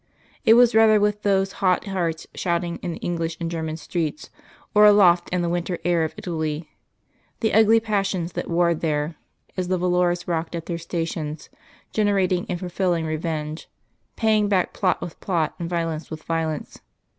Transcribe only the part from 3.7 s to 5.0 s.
streets, or